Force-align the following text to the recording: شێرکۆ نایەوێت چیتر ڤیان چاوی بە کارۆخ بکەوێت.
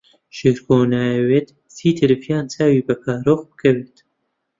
شێرکۆ 0.37 0.77
نایەوێت 0.93 1.47
چیتر 1.77 2.09
ڤیان 2.23 2.45
چاوی 2.53 2.85
بە 2.87 2.95
کارۆخ 3.03 3.39
بکەوێت. 3.49 3.95